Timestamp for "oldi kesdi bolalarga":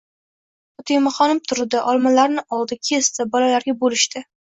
2.59-3.77